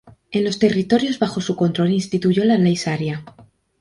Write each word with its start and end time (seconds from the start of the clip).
En 0.31 0.43
los 0.43 0.57
territorios 0.57 1.19
bajo 1.19 1.41
su 1.41 1.55
control 1.55 1.91
instituyó 1.93 2.43
la 2.43 2.57
ley 2.57 2.73
Sharia. 2.73 3.23